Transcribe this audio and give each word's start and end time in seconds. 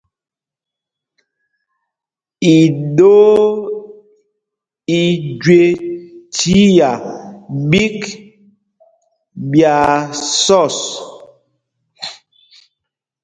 Iɗoo 2.55 3.33
i 4.99 5.01
jüé 5.41 5.63
chiá 6.35 6.91
ɓîk 7.69 7.99
ɓyaa 9.49 9.95
sɔs. 10.43 10.77